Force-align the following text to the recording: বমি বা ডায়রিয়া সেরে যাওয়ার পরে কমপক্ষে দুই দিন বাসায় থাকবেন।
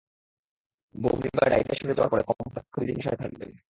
বমি 0.95 1.29
বা 1.35 1.43
ডায়রিয়া 1.51 1.75
সেরে 1.79 1.93
যাওয়ার 1.93 2.11
পরে 2.13 2.23
কমপক্ষে 2.27 2.61
দুই 2.73 2.85
দিন 2.87 2.97
বাসায় 2.99 3.19
থাকবেন। 3.21 3.51